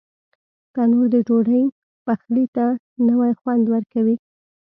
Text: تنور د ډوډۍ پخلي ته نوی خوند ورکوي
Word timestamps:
تنور 0.73 1.07
د 1.13 1.15
ډوډۍ 1.27 1.63
پخلي 2.05 2.45
ته 2.55 2.65
نوی 3.07 3.31
خوند 3.39 3.65
ورکوي 3.73 4.15